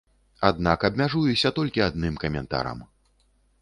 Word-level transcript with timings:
Аднак 0.49 0.85
абмяжуюся 0.89 1.53
толькі 1.59 1.87
адным 1.91 2.19
каментарам. 2.25 2.87